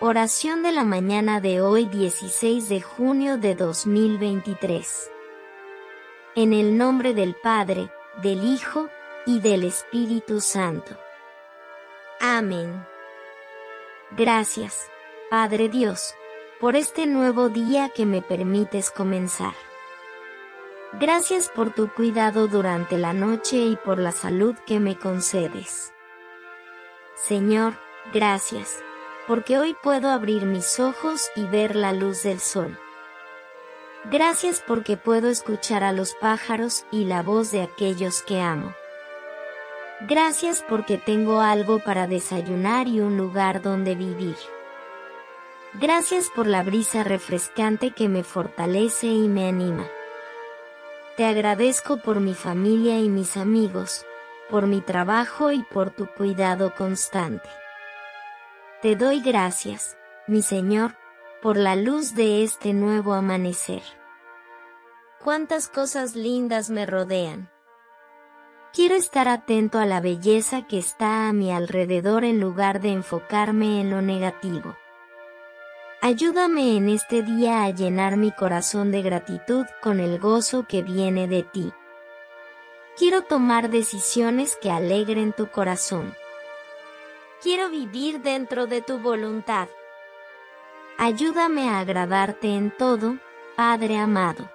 Oración 0.00 0.62
de 0.62 0.70
la 0.70 0.84
mañana 0.84 1.40
de 1.40 1.60
hoy 1.60 1.86
16 1.86 2.68
de 2.68 2.80
junio 2.80 3.36
de 3.36 3.56
2023. 3.56 5.10
En 6.36 6.52
el 6.52 6.78
nombre 6.78 7.14
del 7.14 7.34
Padre, 7.34 7.90
del 8.22 8.44
Hijo 8.44 8.88
y 9.26 9.40
del 9.40 9.64
Espíritu 9.64 10.40
Santo. 10.40 10.96
Amén. 12.20 12.86
Gracias, 14.12 14.88
Padre 15.30 15.68
Dios, 15.68 16.14
por 16.60 16.76
este 16.76 17.08
nuevo 17.08 17.48
día 17.48 17.88
que 17.88 18.06
me 18.06 18.22
permites 18.22 18.92
comenzar. 18.92 19.54
Gracias 20.92 21.48
por 21.48 21.74
tu 21.74 21.92
cuidado 21.92 22.46
durante 22.46 22.98
la 22.98 23.12
noche 23.12 23.56
y 23.56 23.74
por 23.74 23.98
la 23.98 24.12
salud 24.12 24.54
que 24.64 24.78
me 24.78 24.96
concedes. 24.96 25.92
Señor, 27.16 27.74
gracias 28.14 28.80
porque 29.28 29.58
hoy 29.58 29.76
puedo 29.82 30.08
abrir 30.08 30.46
mis 30.46 30.80
ojos 30.80 31.30
y 31.36 31.44
ver 31.44 31.76
la 31.76 31.92
luz 31.92 32.22
del 32.22 32.40
sol. 32.40 32.78
Gracias 34.10 34.64
porque 34.66 34.96
puedo 34.96 35.28
escuchar 35.28 35.84
a 35.84 35.92
los 35.92 36.14
pájaros 36.14 36.86
y 36.90 37.04
la 37.04 37.22
voz 37.22 37.52
de 37.52 37.60
aquellos 37.60 38.22
que 38.22 38.40
amo. 38.40 38.74
Gracias 40.08 40.64
porque 40.66 40.96
tengo 40.96 41.42
algo 41.42 41.78
para 41.78 42.06
desayunar 42.06 42.88
y 42.88 43.00
un 43.00 43.18
lugar 43.18 43.60
donde 43.60 43.94
vivir. 43.94 44.36
Gracias 45.74 46.30
por 46.34 46.46
la 46.46 46.62
brisa 46.62 47.04
refrescante 47.04 47.90
que 47.90 48.08
me 48.08 48.24
fortalece 48.24 49.08
y 49.08 49.28
me 49.28 49.46
anima. 49.46 49.86
Te 51.18 51.26
agradezco 51.26 51.98
por 51.98 52.20
mi 52.20 52.32
familia 52.32 52.98
y 52.98 53.10
mis 53.10 53.36
amigos, 53.36 54.06
por 54.48 54.66
mi 54.66 54.80
trabajo 54.80 55.52
y 55.52 55.62
por 55.64 55.90
tu 55.90 56.06
cuidado 56.06 56.74
constante. 56.74 57.50
Te 58.80 58.94
doy 58.94 59.20
gracias, 59.20 59.98
mi 60.28 60.40
Señor, 60.40 60.94
por 61.42 61.56
la 61.56 61.74
luz 61.74 62.14
de 62.14 62.44
este 62.44 62.72
nuevo 62.72 63.12
amanecer. 63.12 63.82
Cuántas 65.18 65.66
cosas 65.66 66.14
lindas 66.14 66.70
me 66.70 66.86
rodean. 66.86 67.50
Quiero 68.72 68.94
estar 68.94 69.26
atento 69.26 69.80
a 69.80 69.84
la 69.84 70.00
belleza 70.00 70.68
que 70.68 70.78
está 70.78 71.28
a 71.28 71.32
mi 71.32 71.50
alrededor 71.50 72.24
en 72.24 72.38
lugar 72.38 72.80
de 72.80 72.92
enfocarme 72.92 73.80
en 73.80 73.90
lo 73.90 74.00
negativo. 74.00 74.76
Ayúdame 76.00 76.76
en 76.76 76.88
este 76.88 77.24
día 77.24 77.64
a 77.64 77.70
llenar 77.70 78.16
mi 78.16 78.30
corazón 78.30 78.92
de 78.92 79.02
gratitud 79.02 79.66
con 79.82 79.98
el 79.98 80.20
gozo 80.20 80.68
que 80.68 80.84
viene 80.84 81.26
de 81.26 81.42
ti. 81.42 81.72
Quiero 82.96 83.22
tomar 83.22 83.70
decisiones 83.70 84.54
que 84.54 84.70
alegren 84.70 85.32
tu 85.32 85.50
corazón. 85.50 86.14
Quiero 87.40 87.70
vivir 87.70 88.20
dentro 88.20 88.66
de 88.66 88.82
tu 88.82 88.98
voluntad. 88.98 89.68
Ayúdame 90.96 91.70
a 91.70 91.78
agradarte 91.78 92.48
en 92.48 92.72
todo, 92.76 93.18
Padre 93.56 93.96
amado. 93.96 94.50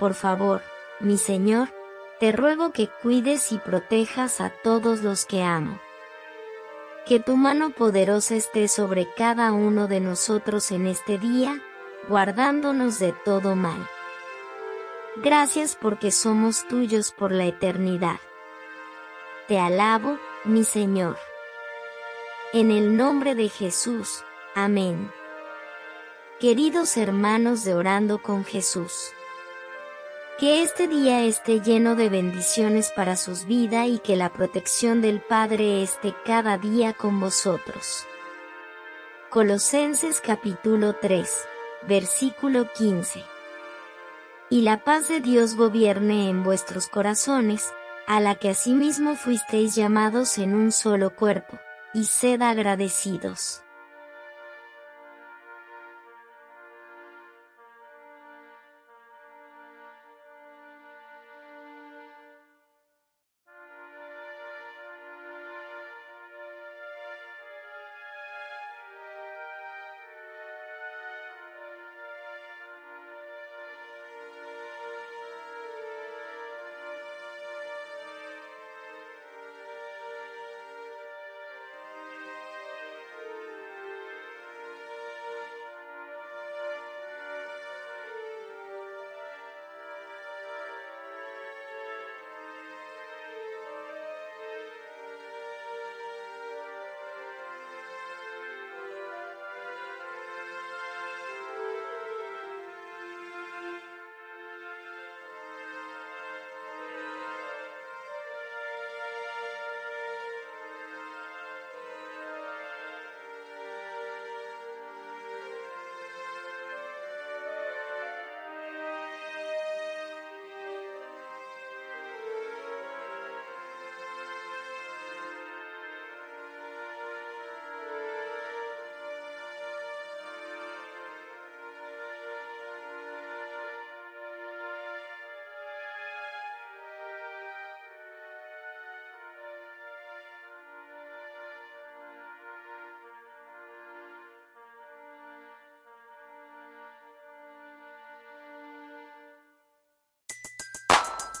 Por 0.00 0.14
favor, 0.14 0.62
mi 0.98 1.18
Señor, 1.18 1.68
te 2.18 2.32
ruego 2.32 2.72
que 2.72 2.88
cuides 2.88 3.52
y 3.52 3.58
protejas 3.58 4.40
a 4.40 4.50
todos 4.50 5.02
los 5.02 5.24
que 5.24 5.44
amo. 5.44 5.78
Que 7.06 7.20
tu 7.20 7.36
mano 7.36 7.70
poderosa 7.70 8.34
esté 8.34 8.66
sobre 8.66 9.08
cada 9.14 9.52
uno 9.52 9.86
de 9.86 10.00
nosotros 10.00 10.72
en 10.72 10.88
este 10.88 11.18
día, 11.18 11.62
guardándonos 12.08 12.98
de 12.98 13.12
todo 13.24 13.54
mal. 13.54 13.88
Gracias 15.16 15.76
porque 15.80 16.10
somos 16.10 16.66
tuyos 16.66 17.12
por 17.12 17.30
la 17.30 17.44
eternidad. 17.44 18.18
Te 19.46 19.60
alabo, 19.60 20.18
mi 20.44 20.64
Señor. 20.64 21.16
En 22.54 22.70
el 22.70 22.98
nombre 22.98 23.34
de 23.34 23.48
Jesús. 23.48 24.22
Amén. 24.54 25.10
Queridos 26.38 26.98
hermanos 26.98 27.64
de 27.64 27.74
Orando 27.74 28.20
con 28.20 28.44
Jesús. 28.44 28.92
Que 30.38 30.62
este 30.62 30.86
día 30.86 31.22
esté 31.22 31.62
lleno 31.62 31.96
de 31.96 32.10
bendiciones 32.10 32.92
para 32.94 33.16
sus 33.16 33.46
vidas 33.46 33.86
y 33.88 34.00
que 34.00 34.16
la 34.16 34.30
protección 34.34 35.00
del 35.00 35.22
Padre 35.22 35.82
esté 35.82 36.14
cada 36.26 36.58
día 36.58 36.92
con 36.92 37.20
vosotros. 37.20 38.04
Colosenses 39.30 40.20
capítulo 40.20 40.94
3, 41.00 41.30
versículo 41.88 42.70
15. 42.74 43.24
Y 44.50 44.60
la 44.60 44.84
paz 44.84 45.08
de 45.08 45.20
Dios 45.20 45.56
gobierne 45.56 46.28
en 46.28 46.44
vuestros 46.44 46.88
corazones, 46.88 47.72
a 48.06 48.20
la 48.20 48.34
que 48.34 48.50
asimismo 48.50 49.16
fuisteis 49.16 49.74
llamados 49.74 50.36
en 50.36 50.54
un 50.54 50.70
solo 50.70 51.16
cuerpo 51.16 51.58
y 51.94 52.04
sed 52.04 52.42
agradecidos. 52.42 53.62